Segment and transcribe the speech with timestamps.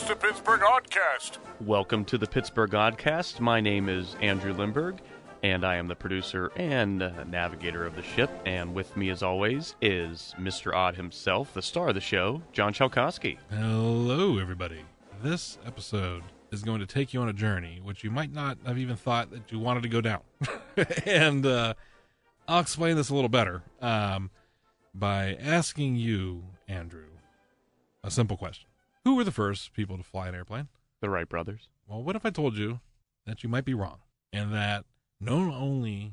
[0.00, 1.38] It's the Pittsburgh Oddcast.
[1.60, 3.40] Welcome to the Pittsburgh Oddcast.
[3.40, 5.00] My name is Andrew Lindberg,
[5.42, 8.30] and I am the producer and uh, navigator of the ship.
[8.46, 10.72] And with me, as always, is Mr.
[10.72, 13.38] Odd himself, the star of the show, John Chalkowski.
[13.50, 14.82] Hello, everybody.
[15.20, 16.22] This episode
[16.52, 19.32] is going to take you on a journey which you might not have even thought
[19.32, 20.20] that you wanted to go down.
[21.06, 21.74] and uh,
[22.46, 24.30] I'll explain this a little better um,
[24.94, 27.08] by asking you, Andrew,
[28.04, 28.67] a simple question.
[29.08, 30.68] Who were the first people to fly an airplane?
[31.00, 31.70] The Wright brothers.
[31.86, 32.80] Well, what if I told you
[33.24, 34.00] that you might be wrong
[34.34, 34.84] and that
[35.18, 36.12] not only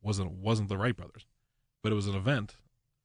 [0.00, 1.26] wasn't wasn't the Wright brothers,
[1.82, 2.54] but it was an event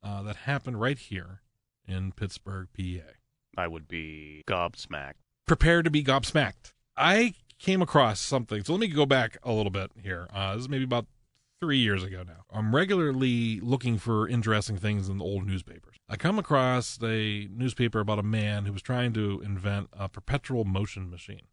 [0.03, 1.41] uh, that happened right here
[1.87, 3.09] in Pittsburgh, PA.
[3.57, 5.13] I would be gobsmacked.
[5.47, 6.73] Prepare to be gobsmacked.
[6.95, 8.63] I came across something.
[8.65, 10.27] So let me go back a little bit here.
[10.31, 11.07] Uh, this is maybe about
[11.59, 12.45] three years ago now.
[12.53, 15.96] I'm regularly looking for interesting things in the old newspapers.
[16.09, 20.63] I come across a newspaper about a man who was trying to invent a perpetual
[20.63, 21.47] motion machine.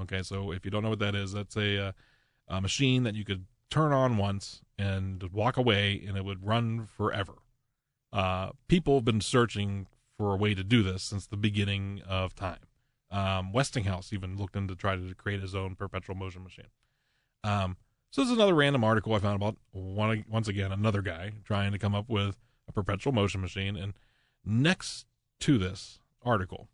[0.00, 1.92] Okay, so if you don't know what that is, that's a, uh,
[2.48, 6.86] a machine that you could turn on once and walk away, and it would run
[6.86, 7.34] forever.
[8.12, 12.34] Uh, people have been searching for a way to do this since the beginning of
[12.34, 12.58] time.
[13.10, 16.68] Um, Westinghouse even looked into try to create his own perpetual motion machine.
[17.44, 17.76] Um,
[18.10, 21.72] so this is another random article I found about one, once again another guy trying
[21.72, 22.36] to come up with
[22.68, 23.76] a perpetual motion machine.
[23.76, 23.94] And
[24.44, 25.06] next
[25.40, 26.68] to this article,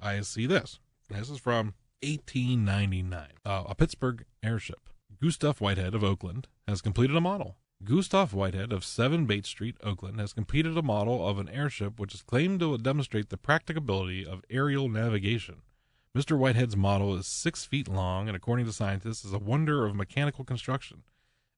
[0.00, 0.78] I see this.
[1.08, 3.28] This is from 1899.
[3.44, 4.88] Uh, a Pittsburgh airship.
[5.20, 7.56] Gustav Whitehead of Oakland has completed a model.
[7.84, 12.14] Gustav Whitehead of 7 Bates Street, Oakland, has completed a model of an airship which
[12.14, 15.62] is claimed to demonstrate the practicability of aerial navigation.
[16.16, 16.36] Mr.
[16.36, 20.44] Whitehead's model is six feet long and, according to scientists, is a wonder of mechanical
[20.44, 21.02] construction.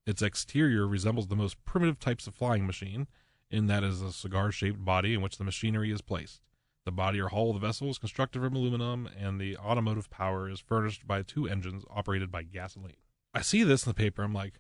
[0.07, 3.07] Its exterior resembles the most primitive types of flying machine,
[3.55, 6.41] in that is a cigar shaped body in which the machinery is placed.
[6.85, 10.51] The body or hull of the vessel is constructed from aluminum, and the automotive power
[10.51, 12.97] is furnished by two engines operated by gasoline.
[13.33, 14.23] I see this in the paper.
[14.23, 14.55] I'm like,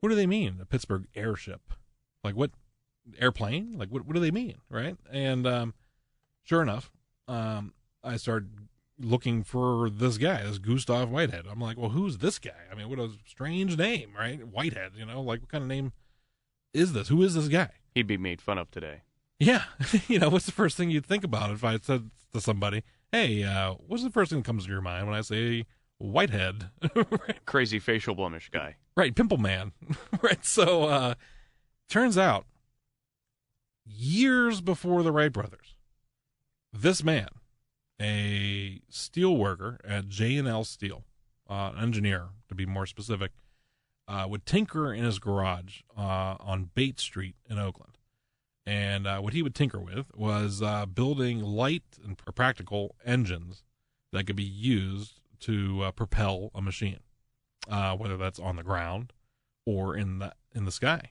[0.00, 0.58] what do they mean?
[0.60, 1.72] A Pittsburgh airship?
[2.24, 2.50] Like what?
[3.18, 3.76] Airplane?
[3.78, 4.06] Like what?
[4.06, 4.56] What do they mean?
[4.68, 4.96] Right?
[5.10, 5.74] And um,
[6.42, 6.90] sure enough,
[7.28, 8.50] um, I started
[8.98, 11.46] looking for this guy, this Gustav Whitehead.
[11.50, 12.50] I'm like, well, who's this guy?
[12.70, 14.46] I mean, what a strange name, right?
[14.46, 14.92] Whitehead.
[14.96, 15.92] You know, like what kind of name
[16.74, 17.08] is this?
[17.08, 17.70] Who is this guy?
[17.96, 19.04] He'd be made fun of today.
[19.38, 19.62] Yeah,
[20.06, 23.42] you know, what's the first thing you'd think about if I said to somebody, "Hey,
[23.42, 25.64] uh, what's the first thing that comes to your mind when I say
[25.96, 27.46] Whitehead?" right?
[27.46, 28.76] Crazy facial blemish guy.
[28.98, 29.72] Right, Pimple Man.
[30.20, 30.44] right.
[30.44, 31.14] So, uh,
[31.88, 32.44] turns out,
[33.86, 35.76] years before the Wright brothers,
[36.74, 37.28] this man,
[37.98, 41.04] a steel worker at J and L Steel,
[41.48, 43.32] uh, engineer to be more specific,
[44.08, 47.98] uh, would tinker in his garage uh, on Bates Street in Oakland.
[48.64, 53.62] And uh, what he would tinker with was uh, building light and practical engines
[54.12, 57.00] that could be used to uh, propel a machine,
[57.68, 59.12] uh, whether that's on the ground
[59.64, 61.10] or in the in the sky.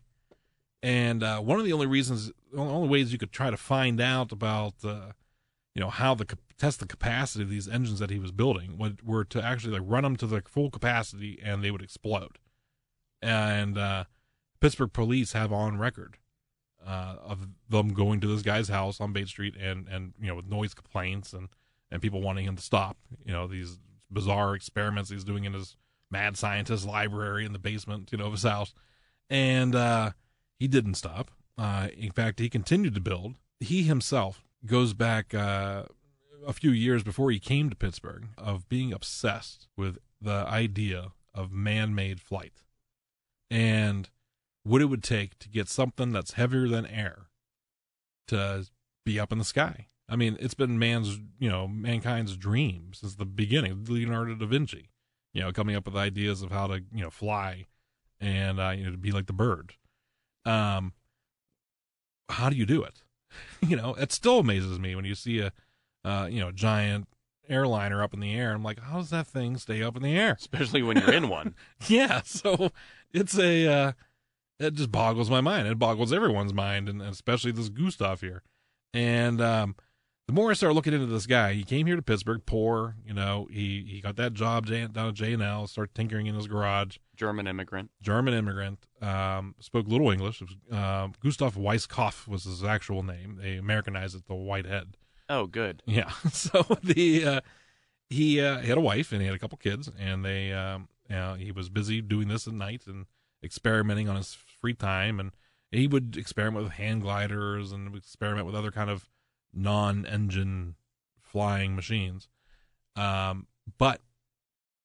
[0.84, 4.32] And one of the only reasons, the only ways you could try to find out
[4.32, 8.80] about, you know, how the test the capacity of these engines that he was building
[9.04, 12.38] were to actually like run them to their full capacity and they would explode.
[13.26, 14.06] And
[14.62, 16.18] Pittsburgh police have on record
[16.86, 20.36] uh, of them going to this guy's house on Bates Street and and you know
[20.36, 21.50] with noise complaints and
[21.92, 22.98] and people wanting him to stop.
[23.26, 23.80] You know these
[24.12, 25.76] bizarre experiments he's doing in his
[26.12, 28.74] mad scientist library in the basement, you know, of his house,
[29.30, 30.12] and uh,
[30.60, 31.32] he didn't stop.
[31.58, 33.36] Uh, in fact, he continued to build.
[33.60, 35.84] He himself goes back uh,
[36.46, 41.52] a few years before he came to Pittsburgh of being obsessed with the idea of
[41.52, 42.62] man-made flight,
[43.50, 44.10] and
[44.64, 47.28] what it would take to get something that's heavier than air
[48.28, 48.66] to
[49.06, 49.88] be up in the sky.
[50.10, 53.86] I mean, it's been man's, you know, mankind's dream since the beginning.
[53.88, 54.90] Leonardo da Vinci,
[55.34, 57.66] you know, coming up with ideas of how to, you know, fly
[58.20, 59.74] and, uh, you know, to be like the bird.
[60.46, 60.94] Um,
[62.30, 63.02] how do you do it?
[63.68, 65.52] you know, it still amazes me when you see a,
[66.04, 67.08] uh, you know, giant
[67.50, 68.54] airliner up in the air.
[68.54, 70.36] I'm like, how does that thing stay up in the air?
[70.40, 71.56] Especially when you're in one.
[71.88, 72.22] yeah.
[72.24, 72.72] So
[73.14, 73.92] it's a, uh,
[74.60, 75.68] it just boggles my mind.
[75.68, 78.44] It boggles everyone's mind, and especially this Gustav here.
[78.94, 79.76] And um,
[80.28, 82.96] the more I start looking into this guy, he came here to Pittsburgh, poor.
[83.06, 86.36] You know, he he got that job down at J and L, started tinkering in
[86.36, 86.98] his garage.
[87.16, 87.92] German immigrant.
[88.02, 88.80] German immigrant.
[89.02, 90.42] Um, spoke little English.
[90.72, 93.40] Uh, Gustav Weisskopf was his actual name.
[93.42, 94.98] They Americanized it to Whitehead.
[95.30, 95.82] Oh, good.
[95.86, 96.12] Yeah.
[96.32, 97.42] So the uh,
[98.10, 101.16] he, uh, had a wife and he had a couple kids, and they um, you
[101.16, 103.06] know, he was busy doing this at night and
[103.44, 105.32] experimenting on his free time and
[105.72, 109.10] he would experiment with hand gliders and experiment with other kind of
[109.54, 110.76] non-engine
[111.22, 112.30] flying machines.
[112.96, 114.02] Um, but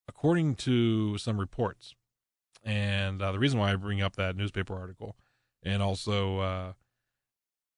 [0.07, 1.95] according to some reports,
[2.63, 5.15] and uh, the reason why I bring up that newspaper article,
[5.63, 6.73] and also uh,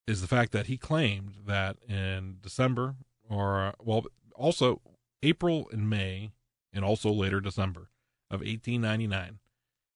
[0.08, 2.96] is the fact that he claimed that in December,
[3.30, 4.06] or well,
[4.36, 4.82] also
[5.22, 6.32] April and May,
[6.74, 7.90] and also later December
[8.30, 9.40] of 1899,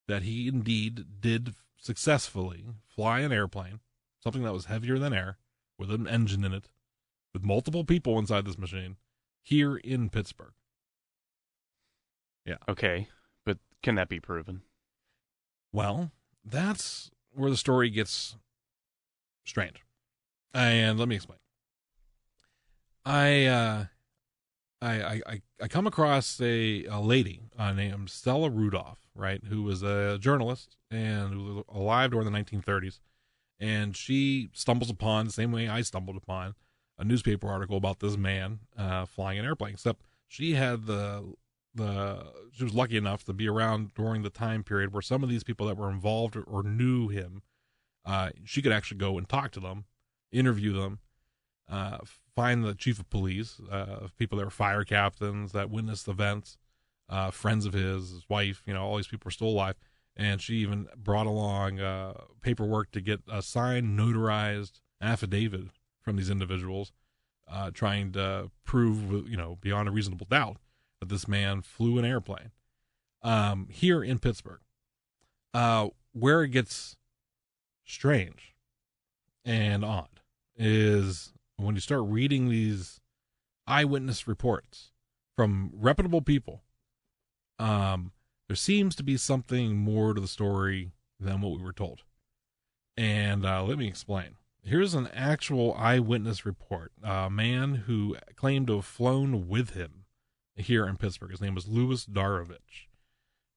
[0.07, 3.80] that he indeed did successfully fly an airplane,
[4.24, 5.38] something that was heavier than air,
[5.77, 6.69] with an engine in it,
[7.33, 8.95] with multiple people inside this machine,
[9.42, 10.53] here in Pittsburgh.
[12.45, 12.57] Yeah.
[12.69, 13.10] Okay,
[13.45, 14.62] but can that be proven?
[15.74, 16.12] Well,
[16.45, 18.38] that's where the story gets
[19.45, 19.83] strange.
[20.53, 21.39] And let me explain.
[23.05, 23.85] I uh
[24.81, 29.81] I I I- come across a, a lady uh, named Stella Randolph, right, who was
[29.83, 32.99] a journalist and who was alive during the 1930s,
[33.59, 36.55] and she stumbles upon the same way I stumbled upon
[37.00, 39.73] a newspaper article about this man uh, flying an airplane.
[39.73, 41.33] Except she had the
[41.73, 45.29] the she was lucky enough to be around during the time period where some of
[45.29, 47.41] these people that were involved or, or knew him,
[48.05, 49.85] uh, she could actually go and talk to them,
[50.31, 51.00] interview them,
[51.69, 52.00] uh,
[52.35, 56.57] find the chief of police, uh, people that were fire captains that witnessed events,
[57.09, 59.75] uh, friends of his, his wife, you know, all these people were still alive.
[60.15, 65.65] And she even brought along uh, paperwork to get a signed, notarized affidavit
[66.01, 66.91] from these individuals,
[67.47, 70.57] uh, trying to prove, you know, beyond a reasonable doubt
[71.00, 72.51] that this man flew an airplane
[73.21, 74.62] um, here in Pittsburgh.
[75.53, 76.97] Uh, where it gets
[77.85, 78.56] strange
[79.45, 80.16] and odd
[80.57, 83.00] is when you start reading these
[83.65, 84.92] eyewitness reports
[85.36, 86.63] from reputable people.
[87.59, 88.12] Um,
[88.48, 92.04] there seems to be something more to the story than what we were told.
[92.95, 94.36] And uh, let me explain.
[94.63, 96.92] Here's an actual eyewitness report.
[97.03, 100.06] A man who claimed to have flown with him
[100.56, 101.31] here in Pittsburgh.
[101.31, 102.88] His name was Louis Darvarich,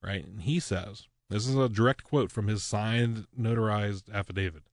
[0.03, 0.25] right?
[0.25, 4.65] And he says, this is a direct quote from his signed, notarized affidavit.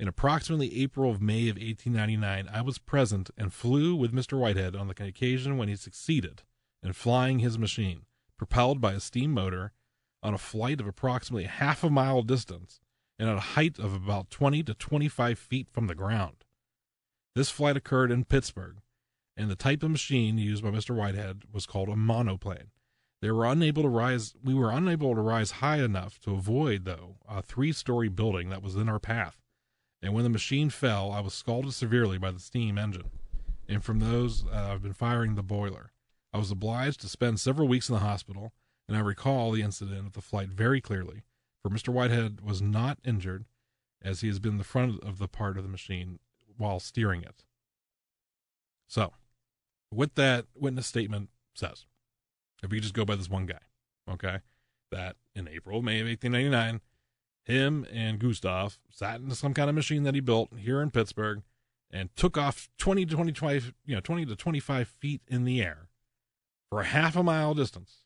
[0.00, 4.38] In approximately April of May of 1899, I was present and flew with Mr.
[4.38, 6.44] Whitehead on the occasion when he succeeded
[6.84, 8.02] in flying his machine,
[8.36, 9.72] propelled by a steam motor,
[10.22, 12.80] on a flight of approximately half a mile distance
[13.18, 16.44] and at a height of about 20 to 25 feet from the ground.
[17.34, 18.76] This flight occurred in Pittsburgh,
[19.36, 20.94] and the type of machine used by Mr.
[20.94, 22.70] Whitehead was called a monoplane.
[23.20, 24.34] They were unable to rise.
[24.44, 28.76] We were unable to rise high enough to avoid, though, a three-story building that was
[28.76, 29.36] in our path.
[30.00, 33.10] And when the machine fell, I was scalded severely by the steam engine,
[33.68, 35.92] and from those uh, I've been firing the boiler.
[36.32, 38.52] I was obliged to spend several weeks in the hospital,
[38.86, 41.22] and I recall the incident of the flight very clearly.
[41.62, 41.88] For Mr.
[41.88, 43.46] Whitehead was not injured,
[44.00, 46.20] as he has been the front of the part of the machine
[46.56, 47.44] while steering it.
[48.86, 49.12] So,
[49.90, 51.86] what that witness statement says,
[52.62, 53.60] if we just go by this one guy,
[54.10, 54.38] okay,
[54.90, 56.80] that in April, May of 1899,
[57.48, 61.42] him and Gustav sat in some kind of machine that he built here in Pittsburgh
[61.90, 65.88] and took off 20 to 25, you know, 20 to 25 feet in the air
[66.70, 68.04] for a half a mile distance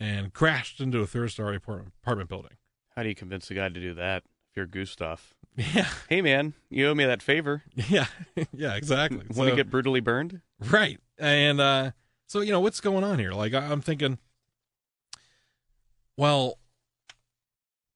[0.00, 1.92] and crashed into a third story apartment,
[2.28, 2.56] building.
[2.96, 5.34] How do you convince a guy to do that if you're Gustav?
[5.56, 5.88] Yeah.
[6.08, 7.62] Hey, man, you owe me that favor.
[7.74, 8.06] Yeah.
[8.54, 9.18] yeah, exactly.
[9.18, 10.40] Want to So- get brutally burned?
[10.60, 10.98] Right.
[11.18, 11.90] And uh
[12.28, 13.32] so you know what's going on here?
[13.32, 14.18] Like I- I'm thinking
[16.16, 16.58] well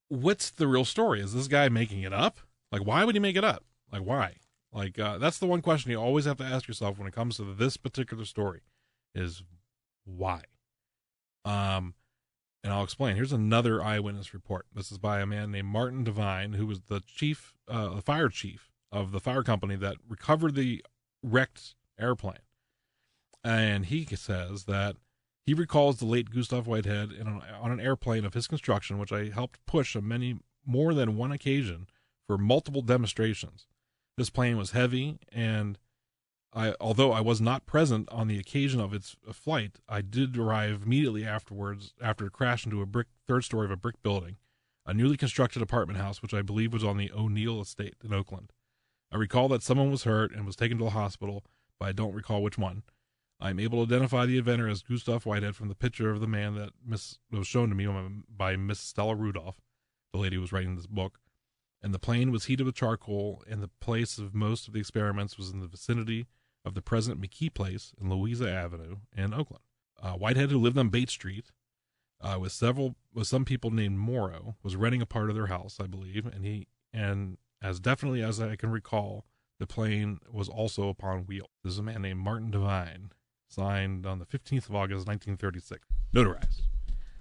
[0.09, 1.21] what's the real story?
[1.21, 2.39] Is this guy making it up?
[2.71, 3.63] Like why would he make it up?
[3.91, 4.35] Like why?
[4.71, 7.37] Like uh that's the one question you always have to ask yourself when it comes
[7.37, 8.61] to this particular story
[9.15, 9.43] is
[10.05, 10.41] why?
[11.45, 11.93] Um
[12.63, 13.15] and I'll explain.
[13.15, 14.65] Here's another eyewitness report.
[14.73, 18.27] This is by a man named Martin Devine, who was the chief, uh, the fire
[18.27, 20.83] chief of the fire company that recovered the
[21.23, 22.39] wrecked airplane
[23.47, 24.97] and he says that
[25.47, 29.29] he recalls the late Gustav Whitehead an, on an airplane of his construction, which I
[29.29, 30.35] helped push on many
[30.65, 31.87] more than one occasion
[32.27, 33.65] for multiple demonstrations.
[34.17, 35.79] This plane was heavy, and
[36.51, 40.37] I, although I was not present on the occasion of its uh, flight, I did
[40.37, 44.35] arrive immediately afterwards after it crashed into a brick third story of a brick building,
[44.85, 48.51] a newly constructed apartment house, which I believe was on the O'Neill estate in Oakland.
[49.13, 51.45] I recall that someone was hurt and was taken to the hospital,
[51.79, 52.83] but I don't recall which one.
[53.39, 56.55] I'm able to identify the inventor as Gustav Whitehead from the picture of the man
[56.55, 57.87] that miss, was shown to me
[58.29, 59.61] by Miss Stella Randolph,
[60.11, 61.19] the lady who was writing this book.
[61.81, 65.37] And the plane was heated with charcoal, and the place of most of the experiments
[65.37, 66.25] was in the vicinity
[66.65, 69.63] of the present McKee Place in Louisa Avenue in Oakland.
[70.01, 71.51] Uh, Whitehead, who lived on Bates Street,
[72.19, 75.77] uh, with several with some people named Morrow, was renting a part of their house,
[75.79, 79.25] I believe, and he and as definitely as I can recall,
[79.59, 81.49] the plane was also upon wheels.
[81.63, 83.11] There's a man named Martin Devine,
[83.47, 86.61] signed on the 15th of August, 1936, notarized.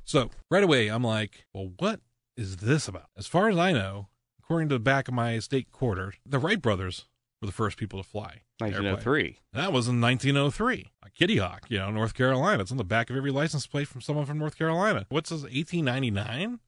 [0.05, 2.01] So right away, I'm like, well, what
[2.37, 3.09] is this about?
[3.17, 6.61] As far as I know, according to the back of my state quarter, the Wright
[6.61, 7.07] brothers
[7.41, 8.43] were the first people to fly.
[8.61, 8.93] Oh the airplane.
[8.93, 9.39] 1903.
[9.53, 10.93] That was in 1903.
[11.03, 12.63] A Kitty Hawk, you know, North Carolina.
[12.63, 15.07] It's on the back of every license plate from someone from North Carolina.
[15.09, 16.61] What's this, 1899?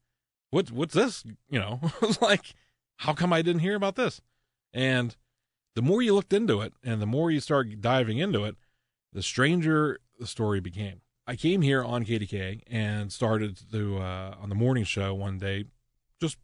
[0.50, 1.24] What, what's this?
[1.48, 2.54] You know, I was like,
[2.96, 4.20] how come I didn't hear about this?
[4.72, 5.16] And
[5.74, 8.56] the more you looked into it and the more you start diving into it,
[9.12, 11.00] the stranger the story became.
[11.26, 15.66] I came here on KDK and started to, uh, on the morning show one day,
[16.20, 16.38] just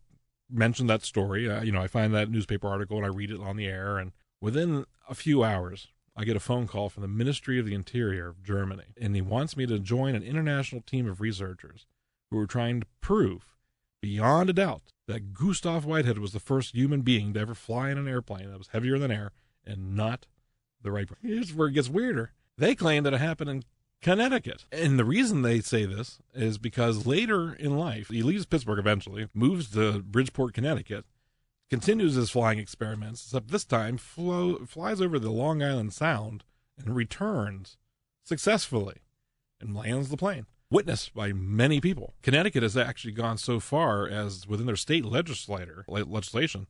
[0.51, 1.51] mentioned that story.
[1.51, 3.99] Uh, you know, I find that newspaper article and I read it on the air.
[3.99, 7.75] And within a few hours, I get a phone call from the Ministry of the
[7.75, 8.95] Interior of Germany.
[9.01, 11.87] And he wants me to join an international team of researchers
[12.31, 13.57] who are trying to prove
[14.03, 17.99] beyond a doubt that Gustav Whitehead was the first human being to ever fly in
[17.99, 19.33] an airplane that was heavier than air
[19.67, 20.27] and not
[20.83, 21.09] the right.
[21.23, 22.33] Here's where it gets weirder.
[22.57, 23.65] They claim that it happened in
[24.01, 24.67] Connecticut.
[24.71, 29.29] And the reason they say this is because later in life, he leaves Pittsburgh eventually,
[29.35, 31.05] moves to Bridgeport, Connecticut,
[31.71, 36.45] continues his flying experiments, except this time flies over the Long Island Sound
[36.79, 37.77] and returns
[38.23, 38.99] successfully
[39.61, 40.47] and lands the plane.
[40.71, 42.15] Witnessed by many people.
[42.23, 46.67] Connecticut has actually gone so far as within their state legislator legislation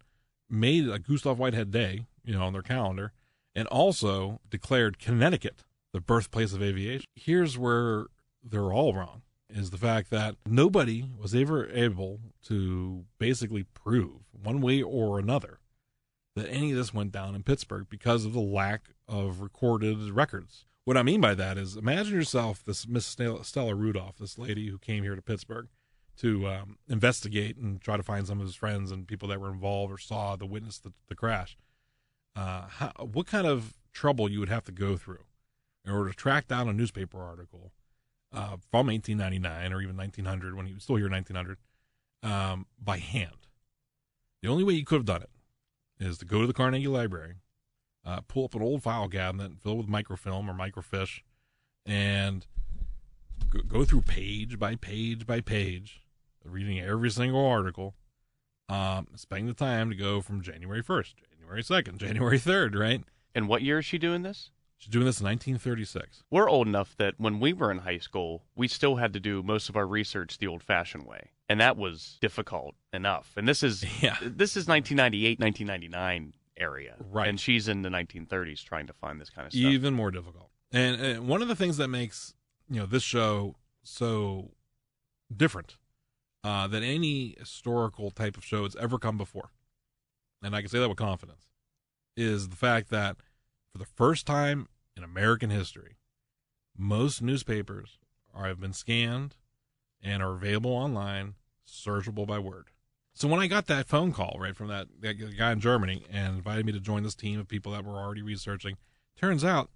[0.48, 3.12] made a Gustav Whitehead Day, you know, on their calendar,
[3.54, 5.64] and also declared Connecticut
[5.94, 7.06] the birthplace of aviation.
[7.14, 8.06] Here's where
[8.42, 14.60] they're all wrong is the fact that nobody was ever able to basically prove one
[14.60, 15.60] way or another
[16.34, 20.66] that any of this went down in Pittsburgh because of the lack of recorded records.
[20.84, 24.78] What I mean by that is imagine yourself this Miss Stella Randolph, this lady who
[24.78, 25.68] came here to Pittsburgh
[26.16, 29.52] to um, investigate and try to find some of his friends and people that were
[29.52, 31.56] involved or saw the witness the, the crash.
[32.34, 35.24] Uh, how, what kind of trouble you would have to go through
[35.84, 37.72] in order to track down a newspaper article
[38.32, 41.58] uh, from 1899 or even 1900 when he was still here in 1900
[42.22, 43.48] um, by hand.
[44.42, 45.30] The only way he could have done it
[45.98, 47.36] is to go to the Carnegie Library,
[48.04, 51.20] uh, pull up an old file cabinet filled with microfilm or microfiche,
[51.86, 52.46] and
[53.50, 56.02] go, go through page by page by page,
[56.44, 57.94] reading every single article,
[58.68, 63.02] um, spending the time to go from January 1st, January 2nd, January 3rd, right?
[63.34, 64.50] And what year is she doing this?
[64.78, 66.24] She's doing this in 1936.
[66.30, 69.42] We're old enough that when we were in high school, we still had to do
[69.42, 73.32] most of our research the old-fashioned way, and that was difficult enough.
[73.36, 74.16] And this is Yeah.
[74.20, 77.28] this is 1998, 1999 area, Right.
[77.28, 79.62] And she's in the 1930s trying to find this kind of stuff.
[79.62, 80.50] even more difficult.
[80.70, 82.34] And, and one of the things that makes
[82.68, 84.50] you know this show so
[85.34, 85.76] different
[86.42, 89.50] uh, than any historical type of show that's ever come before,
[90.42, 91.46] and I can say that with confidence,
[92.16, 93.16] is the fact that
[93.74, 95.96] for the first time in American history,
[96.78, 97.98] most newspapers
[98.32, 99.34] are, have been scanned
[100.00, 101.34] and are available online,
[101.68, 102.68] searchable by word.
[103.14, 106.36] So when I got that phone call right from that, that guy in Germany and
[106.36, 108.76] invited me to join this team of people that were already researching,
[109.16, 109.70] turns out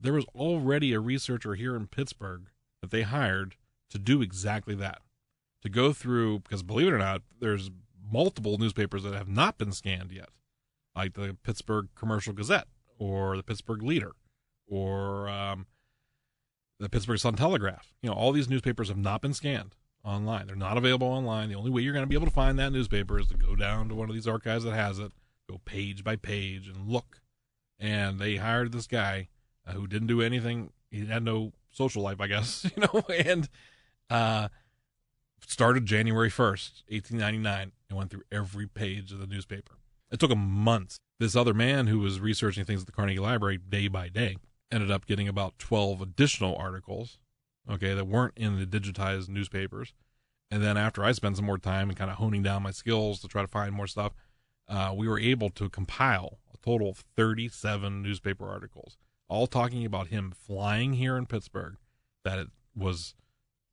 [0.00, 3.54] there was already a researcher here in Pittsburgh that they hired
[3.90, 4.98] to do exactly that.
[5.62, 7.70] To go through because believe it or not, there's
[8.12, 10.28] multiple newspapers that have not been scanned yet.
[10.96, 12.66] Like the Pittsburgh Commercial Gazette
[12.98, 14.12] or the Pittsburgh Leader
[14.66, 15.66] or um,
[16.80, 17.92] the Pittsburgh Sun Telegraph.
[18.02, 19.74] You know, all these newspapers have not been scanned
[20.04, 20.46] online.
[20.46, 21.48] They're not available online.
[21.48, 23.56] The only way you're going to be able to find that newspaper is to go
[23.56, 25.12] down to one of these archives that has it,
[25.48, 27.20] go page by page and look.
[27.78, 29.28] And they hired this guy
[29.66, 30.70] uh, who didn't do anything.
[30.90, 33.48] He had no social life, I guess, you know, and
[34.10, 34.48] uh,
[35.46, 39.78] started January 1st, 1899, and went through every page of the newspaper.
[40.10, 40.98] It took him months.
[41.18, 44.36] This other man who was researching things at the Carnegie Library day by day
[44.70, 47.18] ended up getting about 12 additional articles,
[47.70, 49.94] okay, that weren't in the digitized newspapers.
[50.50, 53.20] And then after I spent some more time and kind of honing down my skills
[53.20, 54.12] to try to find more stuff,
[54.68, 58.96] uh, we were able to compile a total of 37 newspaper articles,
[59.28, 61.76] all talking about him flying here in Pittsburgh,
[62.24, 63.14] that it was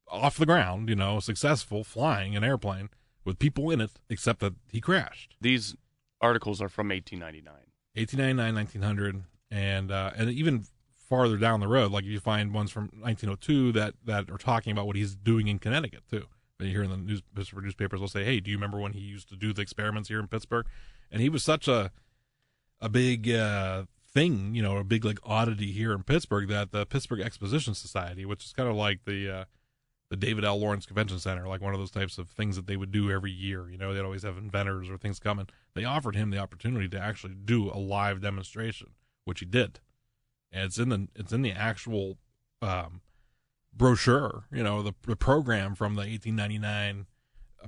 [0.08, 2.90] off the ground, you know, successful flying an airplane
[3.24, 5.36] with people in it, except that he crashed.
[5.40, 5.76] These
[6.22, 7.54] articles are from 1899.
[7.96, 12.84] 1899, 1900, and uh, and even farther down the road, like you find ones from
[13.00, 16.26] 1902 that that are talking about what he's doing in Connecticut too.
[16.60, 18.94] And you hear in the news, Pittsburgh newspapers, they'll say, "Hey, do you remember when
[18.94, 20.66] he used to do the experiments here in Pittsburgh?"
[21.12, 21.92] And he was such a
[22.80, 26.86] a big uh, thing, you know, a big like oddity here in Pittsburgh that the
[26.86, 29.46] Pittsburgh Exposition Society, which is kind of like the uh,
[30.12, 30.60] the David L.
[30.60, 33.32] Lawrence Convention Center, like one of those types of things that they would do every
[33.32, 33.70] year.
[33.70, 35.48] You know, they'd always have inventors or things coming.
[35.74, 38.90] They offered him the opportunity to actually do a live demonstration,
[39.24, 39.80] which he did.
[40.52, 42.18] And it's in the it's in the actual
[42.62, 43.00] um,
[43.74, 47.06] brochure, you know, the, the program from the 1899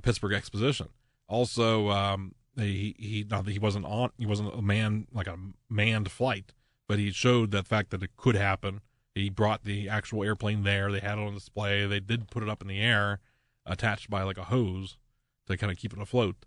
[0.02, 0.90] Pittsburgh Exposition.
[1.26, 5.38] Also, um, he he not that he wasn't on he wasn't a man like a
[5.70, 6.52] manned flight,
[6.86, 8.82] but he showed the fact that it could happen.
[9.14, 10.90] He brought the actual airplane there.
[10.90, 11.86] They had it on display.
[11.86, 13.20] They did put it up in the air,
[13.64, 14.96] attached by like a hose
[15.46, 16.46] to kind of keep it afloat.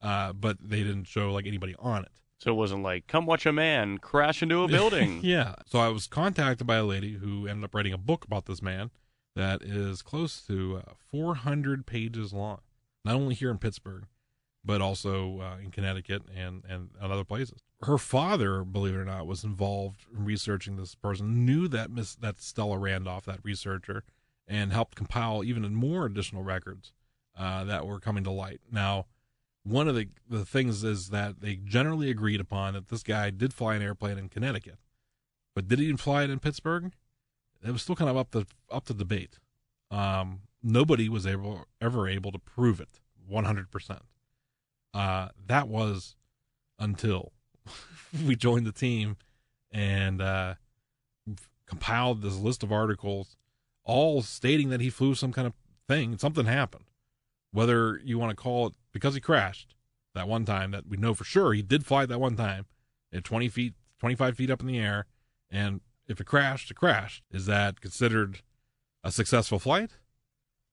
[0.00, 2.12] Uh, but they didn't show like anybody on it.
[2.38, 5.20] So it wasn't like, come watch a man crash into a building.
[5.22, 5.54] yeah.
[5.66, 8.60] So I was contacted by a lady who ended up writing a book about this
[8.62, 8.90] man
[9.34, 12.60] that is close to uh, 400 pages long,
[13.04, 14.04] not only here in Pittsburgh,
[14.66, 17.62] but also uh, in Connecticut and, and other places.
[17.82, 22.16] Her father, believe it or not, was involved in researching this person, knew that Miss
[22.16, 24.02] that Stella Randolph, that researcher,
[24.48, 26.92] and helped compile even more additional records
[27.38, 28.60] uh, that were coming to light.
[28.70, 29.06] Now,
[29.62, 33.54] one of the, the things is that they generally agreed upon that this guy did
[33.54, 34.78] fly an airplane in Connecticut,
[35.54, 36.92] but did he fly it in Pittsburgh?
[37.64, 39.38] It was still kind of up to up to debate.
[39.92, 44.02] Um, nobody was able ever able to prove it 100 percent
[44.96, 46.16] uh, that was
[46.78, 47.32] until
[48.26, 49.16] we joined the team
[49.70, 50.54] and uh,
[51.66, 53.36] compiled this list of articles,
[53.84, 55.52] all stating that he flew some kind of
[55.86, 56.16] thing.
[56.16, 56.86] Something happened.
[57.52, 59.74] Whether you want to call it because he crashed
[60.14, 62.64] that one time, that we know for sure he did fly that one time
[63.12, 65.04] at 20 feet, 25 feet up in the air.
[65.50, 67.22] And if it crashed, it crashed.
[67.30, 68.40] Is that considered
[69.04, 69.90] a successful flight?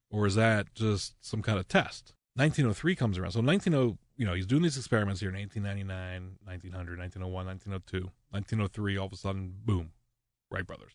[0.10, 2.14] Or is that just some kind of test?
[2.36, 3.32] 1903 comes around.
[3.32, 8.98] So 1900, you know, he's doing these experiments here in 1899, 1900, 1901, 1902, 1903.
[8.98, 9.92] All of a sudden, boom,
[10.52, 10.94] Wright brothers,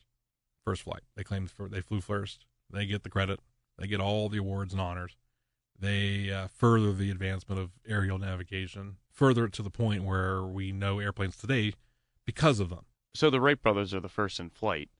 [0.64, 1.02] first flight.
[1.16, 2.46] They claimed for, they flew first.
[2.70, 3.40] They get the credit.
[3.78, 5.16] They get all the awards and honors.
[5.78, 10.72] They uh, further the advancement of aerial navigation, further it to the point where we
[10.72, 11.72] know airplanes today
[12.24, 12.84] because of them.
[13.14, 14.90] So the Wright brothers are the first in flight.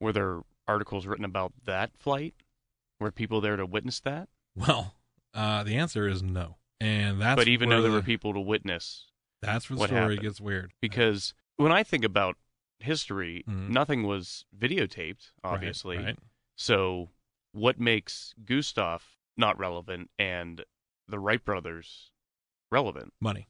[0.00, 2.34] Were there articles written about that flight?
[3.00, 4.28] Were people there to witness that?
[4.54, 4.94] Well,
[5.34, 6.56] uh, the answer is no.
[6.80, 9.06] And that's but even though there the- were people to witness,
[9.40, 10.20] that's where the story happened.
[10.20, 10.72] gets weird.
[10.80, 12.36] because when I think about
[12.80, 13.70] history, Mhm.
[13.70, 15.96] nothing was videotaped, Right, obviously.
[15.98, 16.18] right?
[16.54, 17.10] So
[17.52, 20.64] what makes Gustav not relevant and
[21.08, 22.10] the Wright brothers
[22.70, 23.14] relevant?
[23.20, 23.48] money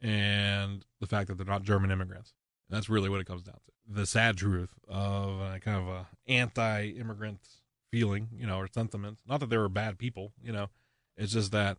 [0.00, 2.34] and the fact that they're not German immigrants.
[2.68, 3.72] That's really what it comes down to.
[3.86, 7.46] The sad truth of a kind of a anti-immigrant
[7.90, 9.20] feeling, you know, or sentiment.
[9.26, 10.70] Not that they were bad people, you know.
[11.16, 11.78] It's just that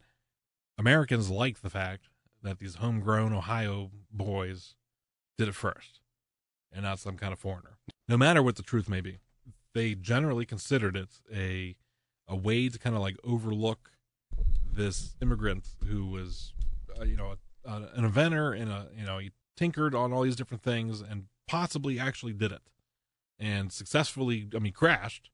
[0.78, 2.10] Americans like the fact
[2.44, 4.76] that these homegrown Ohio boys
[5.38, 6.00] did it first
[6.72, 7.78] and not some kind of foreigner.
[8.08, 9.20] No matter what the truth may be,
[9.74, 11.76] they generally considered it a
[12.28, 13.92] a way to kind of like overlook
[14.74, 16.54] this immigrant who was,
[17.00, 17.36] uh, you know,
[17.66, 21.02] a, a, an inventor and a, you know, he tinkered on all these different things
[21.02, 22.64] and possibly actually did it
[23.40, 25.30] and successfully, I mean, crashed,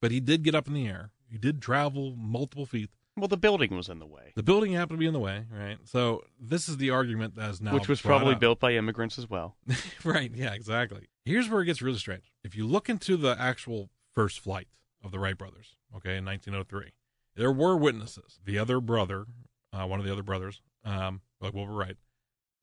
[0.00, 1.10] but he did get up in the air.
[1.30, 2.90] He did travel multiple feet.
[3.16, 5.44] Well, the building was in the way, The building happened to be in the way,
[5.50, 5.76] right?
[5.84, 8.40] So this is the argument that is now which was probably up.
[8.40, 9.56] built by immigrants as well.
[10.04, 10.32] right.
[10.34, 11.08] Yeah, exactly.
[11.24, 12.32] Here's where it gets really strange.
[12.42, 14.68] If you look into the actual first flight
[15.04, 16.92] of the Wright brothers, okay, in 1903,
[17.36, 18.40] there were witnesses.
[18.44, 19.26] The other brother,
[19.74, 21.96] uh, one of the other brothers, um, like Wilbur Wright,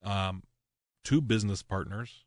[0.02, 0.42] um,
[1.04, 2.24] two business partners,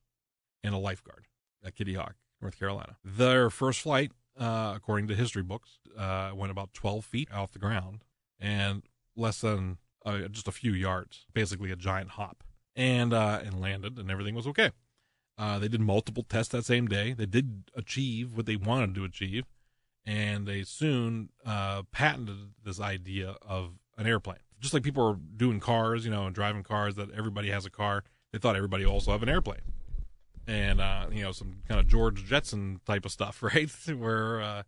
[0.64, 1.28] and a lifeguard
[1.64, 2.96] at Kitty Hawk, North Carolina.
[3.04, 7.60] Their first flight, uh, according to history books, uh, went about 12 feet off the
[7.60, 8.06] ground
[8.44, 8.84] and
[9.16, 12.44] less than uh, just a few yards, basically a giant hop,
[12.76, 14.72] and uh, and landed, and everything was okay.
[15.38, 17.14] Uh, they did multiple tests that same day.
[17.14, 19.46] They did achieve what they wanted to achieve,
[20.06, 24.40] and they soon uh, patented this idea of an airplane.
[24.60, 27.70] Just like people are doing cars, you know, and driving cars, that everybody has a
[27.70, 28.04] car.
[28.32, 29.62] They thought everybody also have an airplane,
[30.48, 33.72] and uh, you know, some kind of George Jetson type of stuff, right?
[33.88, 34.64] Where uh,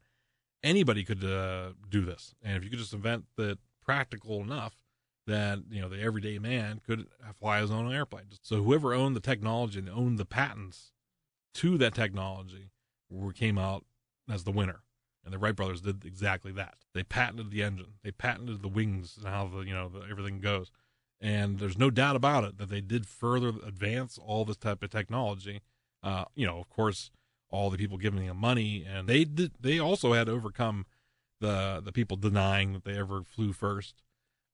[0.64, 4.76] anybody could do this, and if you could just invent that practical enough
[5.28, 8.26] that you know the everyday man could fly his own airplane.
[8.42, 10.92] So whoever owned the technology and owned the patents
[11.56, 12.72] to that technology
[13.34, 13.86] came out
[14.30, 14.82] as the winner.
[15.24, 16.76] And the Wright brothers did exactly that.
[16.94, 17.94] They patented the engine.
[18.04, 20.72] They patented the wings and how the you know the, everything goes.
[21.20, 24.92] And there's no doubt about it that they did further advance all this type of
[24.92, 25.62] technology.
[26.04, 27.10] Uh, you know, of course,
[27.50, 29.54] all the people giving them money, and they did.
[29.60, 30.86] They also had to overcome
[31.46, 33.96] the the people denying that they ever flew first.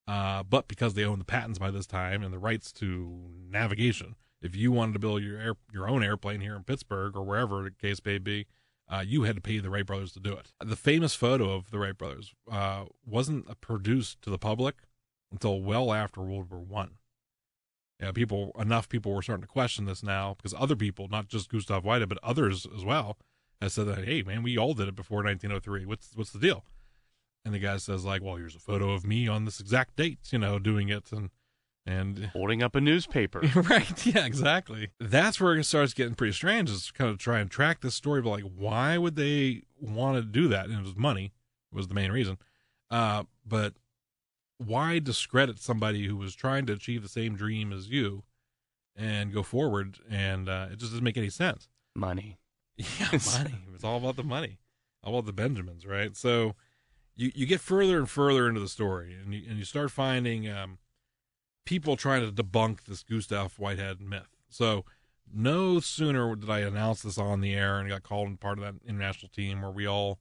[0.08, 4.16] Uh, but because they own the patents by this time and the rights to navigation,
[4.42, 7.64] if you wanted to build your air, your own airplane here in Pittsburgh or wherever
[7.64, 8.46] the case may be,
[8.90, 10.52] Uh, you had to pay the Wright brothers to do it.
[10.60, 14.76] The famous photo of the Wright brothers uh, wasn't produced to the public
[15.32, 16.98] until well after World War One.
[18.02, 21.50] Yeah, people enough people were starting to question this now because other people, not just
[21.52, 23.18] Gustav Whitehead, but others as well,
[23.62, 25.86] have said that, hey man, we all did it before 1903.
[25.86, 26.66] What's what's the deal?
[27.44, 30.20] And the guy says like, well, here's a photo of me on this exact date,
[30.32, 31.30] you know, doing it and
[31.86, 33.40] and holding up a newspaper.
[33.56, 34.06] right?
[34.06, 34.90] Yeah, exactly.
[35.00, 36.70] That's where it starts getting pretty strange.
[36.70, 40.24] Is kind of try and track this story, but like, why would they want to
[40.24, 40.66] do that?
[40.66, 41.34] And it was money
[41.74, 42.38] was the main reason.
[42.90, 43.74] Uh, but
[44.58, 48.24] why discredit somebody who was trying to achieve the same dream as you
[48.96, 49.98] and go forward?
[50.10, 51.68] And uh, it just doesn't make any sense.
[51.96, 52.38] Money.
[52.78, 53.56] Yeah, money.
[53.76, 54.58] It's all about the money,
[55.04, 56.18] all about the Benjamins, right?
[56.18, 56.56] So
[57.16, 60.50] you you get further and further into the story, and you and you start finding
[60.50, 60.78] um,
[61.66, 64.36] people trying to debunk this Gustav Whitehead myth.
[64.50, 64.86] So
[65.34, 68.64] no sooner did I announce this on the air and got called in part of
[68.64, 70.20] that international team where we all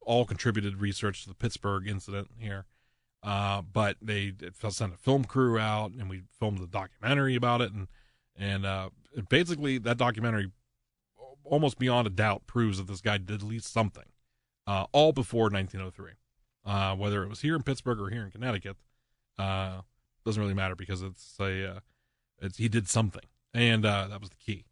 [0.00, 2.66] all contributed research to the Pittsburgh incident here.
[3.22, 4.32] Uh, but they
[4.68, 7.86] sent a film crew out and we filmed a documentary about it and
[8.36, 8.90] and uh,
[9.28, 10.50] basically that documentary
[11.44, 14.06] almost beyond a doubt proves that this guy did at least something
[14.66, 16.12] uh, all before 1903
[16.64, 18.76] uh, whether it was here in pittsburgh or here in connecticut
[19.38, 19.80] uh,
[20.24, 21.80] doesn't really matter because it's a uh,
[22.40, 24.64] it's he did something and uh, that was the key.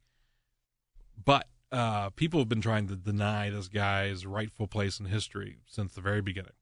[1.22, 5.92] But uh, people have been trying to deny this guy's rightful place in history since
[5.94, 6.52] the very beginning.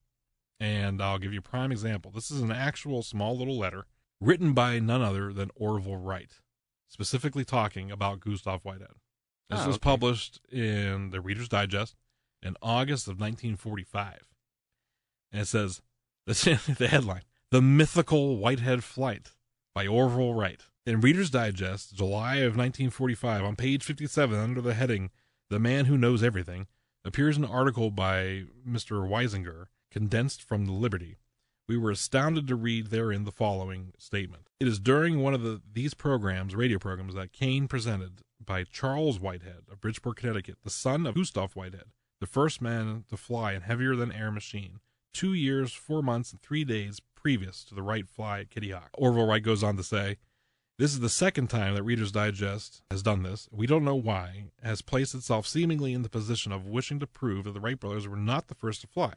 [0.60, 2.10] And i'll give you a prime example.
[2.10, 3.86] This is an actual small little letter
[4.20, 6.32] written by none other than orville wright
[6.88, 8.94] specifically talking about gustav whitehead.
[9.50, 9.82] This Oh, was okay.
[9.82, 11.94] published in the reader's digest
[12.42, 14.26] in august of 1945
[15.32, 15.82] and it says
[16.26, 19.32] the headline the Mythical Whitehead Flight
[19.74, 20.62] by Orville Wright.
[20.84, 25.10] In Reader's Digest, July of 1945, on page 57, under the heading
[25.48, 26.66] The Man Who Knows Everything,
[27.04, 29.08] appears an article by Mr.
[29.08, 31.16] Weisinger, condensed from the Liberty.
[31.68, 34.48] We were astounded to read therein the following statement.
[34.60, 39.20] It is during one of the, these programs, radio programs, that Kane presented by Charles
[39.20, 43.60] Whitehead of Bridgeport, Connecticut, the son of Gustav Whitehead, the first man to fly a
[43.60, 44.80] heavier than air machine,
[45.18, 48.90] two years, four months, and three days previous to the Wright fly at Kitty Hawk.
[48.94, 50.16] Orville Wright goes on to say,
[50.78, 53.48] This is the second time that Reader's Digest has done this.
[53.50, 57.44] We don't know why, has placed itself seemingly in the position of wishing to prove
[57.44, 59.12] that the Wright brothers were not the first to fly.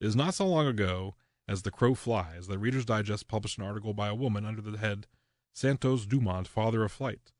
[0.00, 1.14] It is not so long ago
[1.46, 4.78] as The Crow Flies that Reader's Digest published an article by a woman under the
[4.78, 5.06] head
[5.52, 7.32] Santos Dumont, Father of Flight.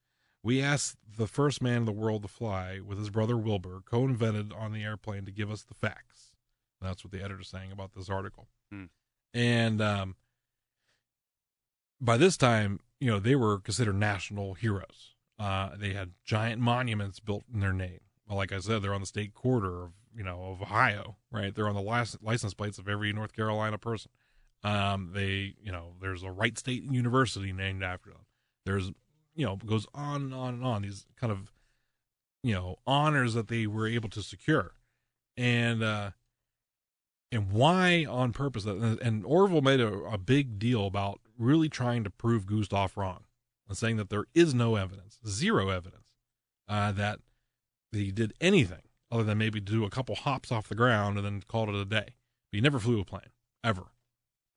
[0.43, 4.05] We asked the first man in the world to fly with his brother Wilbur, co
[4.05, 6.34] invented on the airplane, to give us the facts.
[6.85, 8.49] That's what the editor's saying about this article.
[8.71, 8.85] Hmm.
[9.33, 10.17] And um,
[12.01, 15.15] by this time, you know, they were considered national heroes.
[15.39, 18.01] Uh, they had giant monuments built in their name.
[18.29, 21.55] Well, like I said, they're on the state quarter of, you know, of Ohio, right?
[21.55, 24.11] They're on the lic- license plates of every North Carolina person.
[24.63, 28.25] Um, they, you know, there's a Wright State University named after them.
[28.65, 28.93] There's,
[29.35, 30.83] you know, it goes on and on and on.
[30.83, 31.53] These kind of,
[32.43, 34.73] you know, honors that they were able to secure,
[35.37, 36.11] and uh,
[37.35, 38.65] and why on purpose.
[38.65, 43.25] And, Orville made a, a big deal about really trying to prove Gustav wrong,
[43.69, 46.07] and saying that there is no evidence, zero evidence,
[46.69, 47.19] uh, that
[47.93, 51.43] he did anything other than maybe do a couple hops off the ground and then
[51.47, 52.15] called it a day.
[52.51, 53.31] But he never flew a plane
[53.63, 53.85] ever,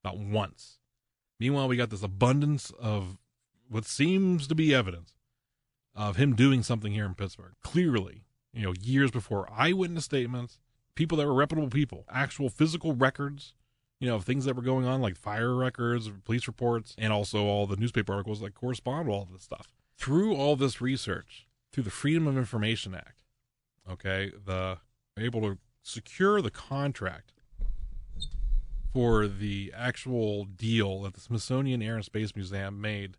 [0.03, 0.79] not once.
[1.39, 3.17] Meanwhile, we got this abundance of
[3.69, 5.13] what seems to be evidence
[5.95, 7.53] of him doing something here in Pittsburgh.
[7.63, 10.59] Clearly, you know, years before eyewitness statements,
[10.97, 13.53] people that were reputable people, actual physical records,
[13.99, 17.65] you know, things that were going on, like fire records, police reports, and also all
[17.65, 19.67] the newspaper articles that correspond with all this stuff.
[19.97, 23.23] Through all this research, through the Freedom of Information Act,
[23.89, 24.79] okay, the
[25.17, 27.31] able to secure the contract
[28.91, 33.17] for the actual deal that the Smithsonian Air and Space Museum made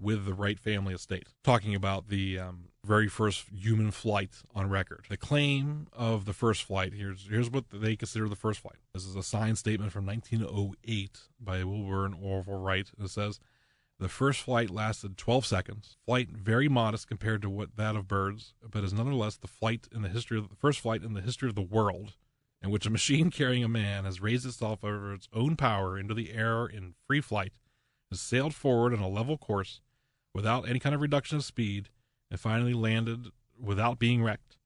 [0.00, 5.06] with the Wright family estate, talking about the um, very first human flight on record.
[5.08, 8.78] The claim of the first flight here's here's what they consider the first flight.
[8.92, 12.90] This is a signed statement from 1908 by Wilbur and Orville Wright.
[13.00, 13.40] It says
[13.98, 15.96] the first flight lasted 12 seconds.
[16.04, 20.02] Flight very modest compared to what that of birds, but is nonetheless the flight in
[20.02, 22.14] the history of the first flight in the history of the world
[22.62, 26.14] in which a machine carrying a man has raised itself over its own power into
[26.14, 27.52] the air in free flight,
[28.10, 29.80] has sailed forward on a level course
[30.34, 31.88] without any kind of reduction of speed,
[32.30, 33.28] and finally landed
[33.60, 34.56] without being wrecked.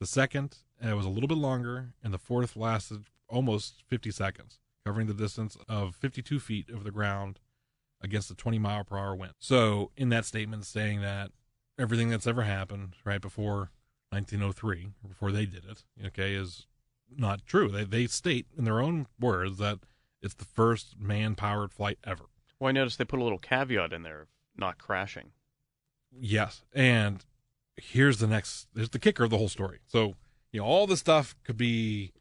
[0.00, 4.58] The second uh, was a little bit longer, and the fourth lasted almost 50 seconds,
[4.84, 7.40] covering the distance of 52 feet over the ground
[8.02, 9.32] against a 20 mile per hour wind.
[9.38, 11.30] So, in that statement, saying that
[11.78, 13.70] everything that's ever happened right before
[14.10, 16.66] 1903, before they did it, okay, is
[17.16, 17.68] not true.
[17.68, 19.78] They they state in their own words that
[20.22, 22.24] it's the first man-powered flight ever.
[22.58, 25.32] Well, I noticed they put a little caveat in there not crashing.
[26.12, 27.24] Yes, and
[27.76, 28.68] here's the next.
[28.74, 29.80] There's the kicker of the whole story.
[29.86, 30.14] So
[30.54, 32.12] you know, all this stuff could be,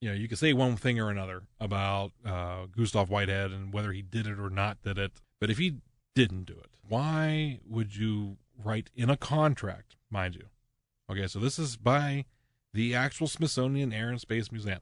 [0.00, 3.92] you know, you could say one thing or another about uh, Gustav Whitehead and whether
[3.92, 5.12] he did it or not did it.
[5.38, 5.74] But if he
[6.14, 10.46] didn't do it, why would you write in a contract, mind you?
[11.10, 12.24] Okay, so this is by
[12.72, 14.80] the actual Smithsonian Air and Space Museum,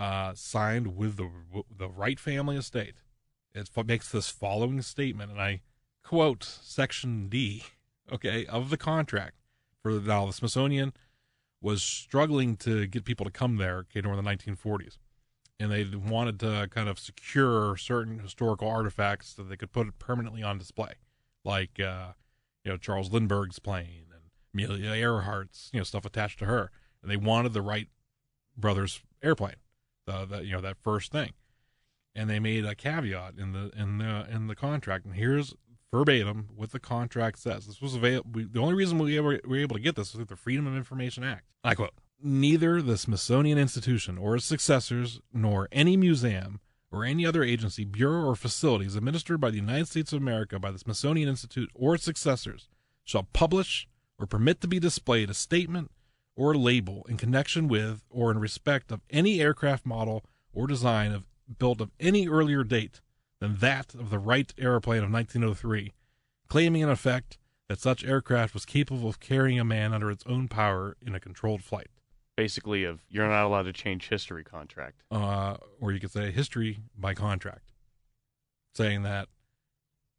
[0.00, 1.30] uh, signed with the
[1.76, 3.02] the Wright family estate.
[3.54, 5.60] It makes this following statement, and I
[6.08, 7.64] quote Section D,
[8.10, 9.34] okay, of the contract
[9.82, 10.94] for the, now the Smithsonian
[11.60, 14.96] was struggling to get people to come there okay, during the 1940s.
[15.60, 20.42] And they wanted to kind of secure certain historical artifacts that they could put permanently
[20.42, 20.94] on display,
[21.44, 22.12] like uh,
[22.64, 24.22] you know Charles Lindbergh's plane and
[24.54, 26.70] Amelia Earhart's you know stuff attached to her.
[27.02, 27.88] And they wanted the Wright
[28.56, 29.56] brothers airplane,
[30.06, 31.32] the, the you know that first thing.
[32.14, 35.04] And they made a caveat in the in the in the contract.
[35.04, 35.54] And here's
[35.90, 37.66] verbatim what the contract says.
[37.66, 38.42] This was available.
[38.50, 40.66] The only reason we were, we were able to get this was through the Freedom
[40.66, 41.44] of Information Act.
[41.64, 47.42] I quote: "Neither the Smithsonian Institution or its successors, nor any museum or any other
[47.42, 51.70] agency, bureau, or facilities administered by the United States of America by the Smithsonian Institute
[51.74, 52.68] or its successors
[53.04, 55.90] shall publish or permit to be displayed a statement
[56.34, 61.24] or label in connection with or in respect of any aircraft model or design of
[61.58, 63.00] built of any earlier date."
[63.40, 65.92] Than that of the Wright aeroplane of 1903,
[66.48, 70.48] claiming in effect that such aircraft was capable of carrying a man under its own
[70.48, 71.88] power in a controlled flight.
[72.36, 75.02] Basically, of you're not allowed to change history contract.
[75.10, 77.72] Uh, or you could say history by contract,
[78.74, 79.28] saying that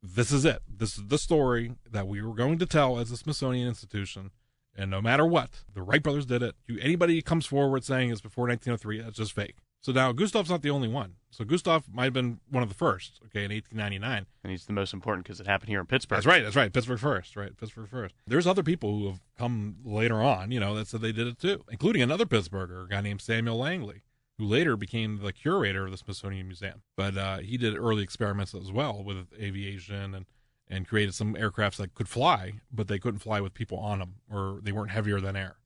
[0.02, 0.62] this is it.
[0.68, 4.30] This is the story that we were going to tell as the Smithsonian Institution.
[4.76, 6.54] And no matter what, the Wright brothers did it.
[6.66, 9.56] You, anybody comes forward saying it's before 1903, that's just fake.
[9.82, 11.14] So now Gustav's not the only one.
[11.30, 14.26] So Gustav might have been one of the first, okay, in 1899.
[14.44, 16.16] And he's the most important because it happened here in Pittsburgh.
[16.16, 16.42] That's right.
[16.42, 16.72] That's right.
[16.72, 17.56] Pittsburgh first, right?
[17.56, 18.14] Pittsburgh first.
[18.26, 21.38] There's other people who have come later on, you know, that said they did it
[21.38, 24.02] too, including another Pittsburgher, a guy named Samuel Langley,
[24.38, 26.82] who later became the curator of the Smithsonian Museum.
[26.96, 30.26] But uh, he did early experiments as well with aviation and
[30.72, 34.14] and created some aircrafts that could fly, but they couldn't fly with people on them,
[34.30, 35.56] or they weren't heavier than air.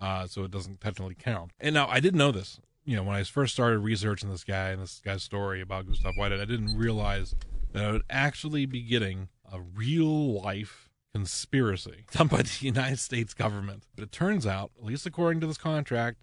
[0.00, 1.52] Uh, so it doesn't technically count.
[1.60, 4.70] And now I didn't know this you know, when I first started researching this guy
[4.70, 7.36] and this guy's story about Gustav Whitehead, I didn't realize
[7.72, 13.34] that I would actually be getting a real life conspiracy done by the United States
[13.34, 13.82] government.
[13.94, 16.16] But it turns out, at least according to this contract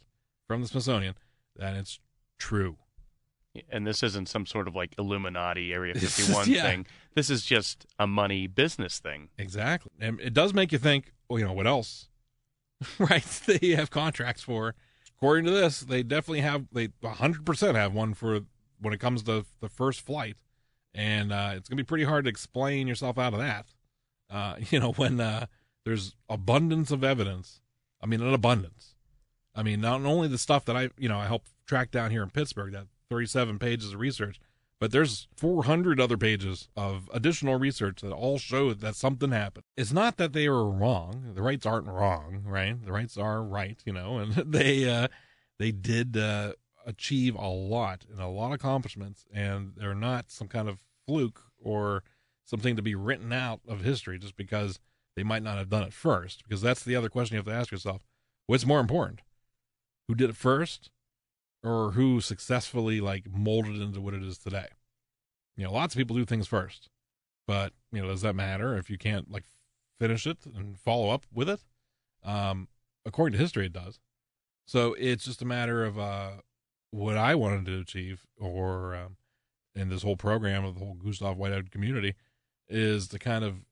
[0.47, 1.13] from the Smithsonian,
[1.55, 1.99] that it's
[2.39, 2.77] true.
[3.69, 6.63] And this isn't some sort of like Illuminati Area 51 yeah.
[6.63, 6.87] thing.
[7.13, 9.29] This is just a money business thing.
[9.37, 9.91] Exactly.
[9.99, 12.09] And it does make you think, well, you know, what else?
[12.97, 13.23] right?
[13.45, 14.73] They have contracts for
[15.17, 18.41] according to this, they definitely have they 100% have one for
[18.79, 20.37] when it comes to the first flight,
[20.93, 23.65] and uh, it's gonna be pretty hard to explain yourself out of that.
[24.29, 25.45] Uh, you know, when uh,
[25.85, 27.61] there's abundance of evidence.
[28.01, 28.93] I mean, an abundance.
[29.55, 32.23] I mean, not only the stuff that I you know I helped track down here
[32.23, 34.39] in Pittsburgh, that 37 pages of research,
[34.79, 39.63] but there's 400 other pages of additional research that all show that something happened.
[39.77, 41.31] It's not that they were wrong.
[41.33, 42.83] The rights aren't wrong, right?
[42.83, 45.07] The rights are right, you know, and they uh,
[45.59, 46.53] they did uh,
[46.85, 51.41] achieve a lot and a lot of accomplishments, and they're not some kind of fluke
[51.57, 52.03] or
[52.43, 54.79] something to be written out of history just because
[55.15, 56.43] they might not have done it first.
[56.43, 58.01] Because that's the other question you have to ask yourself:
[58.45, 59.21] What's more important,
[60.09, 60.89] who did it first,
[61.65, 64.67] or who successfully like molded into what it is today.
[65.57, 66.89] You know, lots of people do things first,
[67.47, 69.45] but you know, does that matter if you can't like
[69.99, 71.61] finish it and follow up with it?
[72.23, 72.67] Um,
[73.05, 73.99] according to history, it does.
[74.67, 76.31] So it's just a matter of uh,
[76.91, 79.17] what I wanted to achieve, or um,
[79.75, 82.15] in this whole program of the whole Gustav Whitehead community,
[82.67, 83.65] is to kind of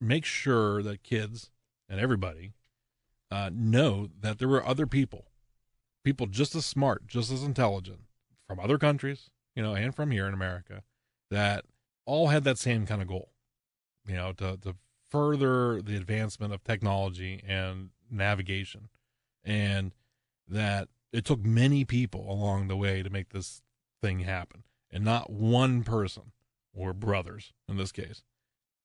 [0.00, 1.50] make sure that kids
[1.88, 2.52] and everybody
[3.30, 5.26] uh, know that there were other people
[6.04, 8.00] people just as smart, just as intelligent
[8.46, 10.82] from other countries, you know, and from here in America
[11.30, 11.64] that
[12.06, 13.30] all had that same kind of goal,
[14.06, 14.76] you know, to, to
[15.10, 18.88] further the advancement of technology and navigation.
[19.44, 19.92] And
[20.48, 23.62] that it took many people along the way to make this
[24.02, 24.64] thing happen.
[24.90, 26.32] And not one person,
[26.72, 28.22] or brothers in this case,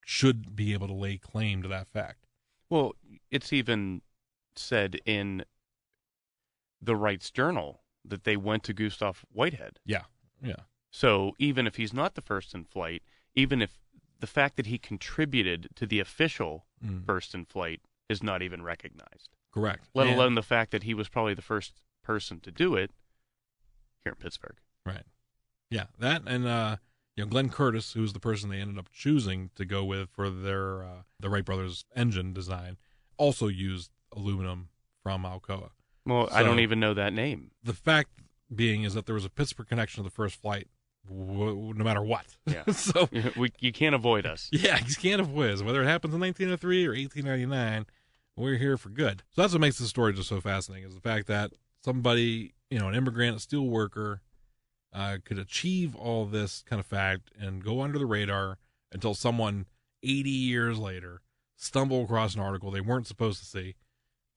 [0.06, 2.26] should be able to lay claim to that fact.
[2.70, 2.94] Well,
[3.32, 4.02] it's even
[4.56, 5.44] said in
[6.82, 9.80] the Wrights Journal that they went to Gustav Whitehead.
[9.86, 10.04] Yeah,
[10.42, 10.62] yeah.
[10.92, 13.04] So even if he's not the first in flight,
[13.36, 13.78] even if
[14.20, 17.06] the fact that he contributed to the official Mm.
[17.06, 19.36] first in flight is not even recognized.
[19.54, 19.90] Correct.
[19.94, 22.92] let alone the fact that he was probably the first person to do it
[24.04, 24.56] here in Pittsburgh.
[24.86, 25.04] Right.
[25.70, 26.78] Yeah, that and uh,
[27.18, 30.10] you know Glenn Curtiss, who was the person they ended up choosing to go with
[30.10, 32.78] for their uh, the Wright brothers engine design,
[33.18, 34.70] also used aluminum
[35.04, 35.72] from Alcoa.
[36.10, 37.52] Well, I don't even know that name.
[37.64, 38.10] The fact
[38.54, 40.68] being is that there was a Pittsburgh connection to the first flight,
[41.08, 42.26] w- no matter what.
[42.46, 42.66] Yeah.
[42.72, 44.50] so we, you can't avoid us.
[44.52, 45.62] yeah, you can't avoid us.
[45.64, 47.86] whether it happens in 1903 or 1899.
[48.36, 49.24] We're here for good.
[49.36, 51.52] So that's what makes this story just so fascinating is the fact that
[51.84, 54.22] somebody, you know, an immigrant, a steel worker,
[54.94, 58.58] uh, could achieve all this kind of fact and go under the radar
[58.92, 59.66] until someone
[60.02, 61.22] 80 years later
[61.56, 63.76] stumble across an article they weren't supposed to see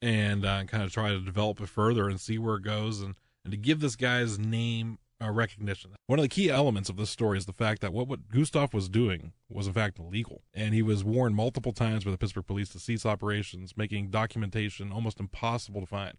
[0.03, 3.15] and uh, kind of try to develop it further and see where it goes and,
[3.45, 5.93] and to give this guy's name uh, recognition.
[6.09, 8.75] One of the key elements of this story is the fact that what, what Gustav
[8.75, 12.47] was doing was in fact illegal, and he was warned multiple times by the Pittsburgh
[12.47, 16.19] police to cease operations, making documentation almost impossible to find.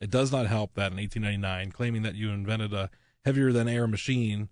[0.00, 2.90] It does not help that in 1899, claiming that you invented a
[3.24, 4.48] heavier than air machine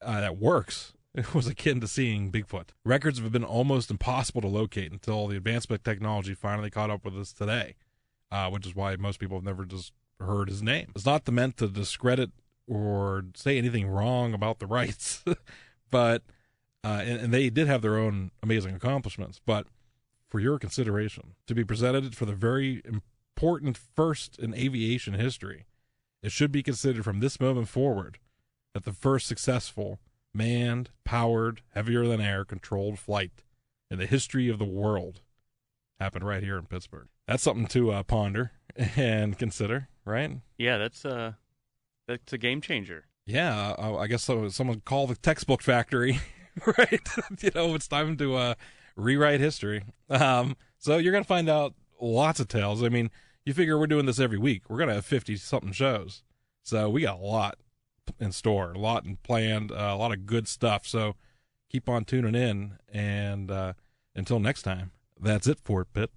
[0.00, 0.92] uh, that works
[1.34, 2.68] was akin to seeing Bigfoot.
[2.84, 7.16] Records have been almost impossible to locate until the advancement technology finally caught up with
[7.16, 7.76] us today,
[8.32, 10.90] uh, which is why most people have never just heard his name.
[10.94, 12.30] It's not meant to discredit
[12.66, 15.22] or say anything wrong about the Wrights,
[15.90, 16.22] but
[16.82, 19.40] uh, and, and they did have their own amazing accomplishments.
[19.44, 19.66] But
[20.28, 25.66] for your consideration, to be presented for the very important first in aviation history,
[26.22, 28.18] it should be considered from this moment forward
[28.72, 30.00] that the first successful
[30.34, 33.44] manned, powered, heavier than air controlled flight
[33.90, 35.20] in the history of the world
[36.00, 37.08] happened right here in Pittsburgh.
[37.26, 38.52] That's something to uh, ponder
[38.96, 40.38] and consider, right?
[40.58, 41.32] Yeah, that's uh
[42.06, 43.06] that's a game changer.
[43.26, 46.20] Yeah, uh, I guess so, someone call the textbook factory,
[46.78, 47.08] right?
[47.40, 48.54] you know, it's time to uh,
[48.96, 49.84] rewrite history.
[50.10, 52.82] Um, so you're gonna find out lots of tales.
[52.82, 53.10] I mean,
[53.44, 54.68] you figure we're doing this every week.
[54.68, 56.22] We're gonna have fifty something shows,
[56.62, 57.58] so we got a lot
[58.18, 60.86] in store, a lot and planned, uh, a lot of good stuff.
[60.86, 61.16] So
[61.70, 63.72] keep on tuning in, and uh,
[64.14, 66.10] until next time, that's it for it, Pitt.